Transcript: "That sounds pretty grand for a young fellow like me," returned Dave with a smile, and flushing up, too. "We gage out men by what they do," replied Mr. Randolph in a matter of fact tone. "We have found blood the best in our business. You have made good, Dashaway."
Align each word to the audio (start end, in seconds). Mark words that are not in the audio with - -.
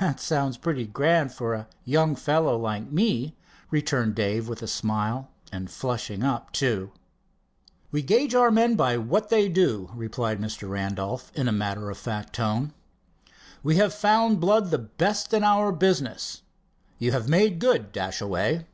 "That 0.00 0.18
sounds 0.18 0.56
pretty 0.56 0.86
grand 0.88 1.32
for 1.32 1.54
a 1.54 1.68
young 1.84 2.16
fellow 2.16 2.58
like 2.58 2.90
me," 2.90 3.36
returned 3.70 4.16
Dave 4.16 4.48
with 4.48 4.60
a 4.60 4.66
smile, 4.66 5.30
and 5.52 5.70
flushing 5.70 6.24
up, 6.24 6.50
too. 6.50 6.90
"We 7.92 8.02
gage 8.02 8.34
out 8.34 8.54
men 8.54 8.74
by 8.74 8.96
what 8.96 9.28
they 9.28 9.48
do," 9.48 9.88
replied 9.94 10.40
Mr. 10.40 10.68
Randolph 10.68 11.30
in 11.36 11.46
a 11.46 11.52
matter 11.52 11.90
of 11.90 11.96
fact 11.96 12.32
tone. 12.32 12.72
"We 13.62 13.76
have 13.76 13.94
found 13.94 14.40
blood 14.40 14.72
the 14.72 14.78
best 14.80 15.32
in 15.32 15.44
our 15.44 15.70
business. 15.70 16.42
You 16.98 17.12
have 17.12 17.28
made 17.28 17.60
good, 17.60 17.92
Dashaway." 17.92 18.66